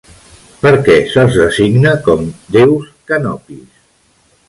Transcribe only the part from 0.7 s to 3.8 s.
què se'ls designa com "déus canopis"?